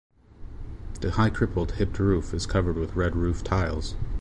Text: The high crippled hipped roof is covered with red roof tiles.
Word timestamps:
The 1.01 1.11
high 1.11 1.29
crippled 1.29 1.73
hipped 1.73 1.99
roof 1.99 2.33
is 2.33 2.47
covered 2.47 2.75
with 2.75 2.95
red 2.95 3.15
roof 3.15 3.43
tiles. 3.43 3.93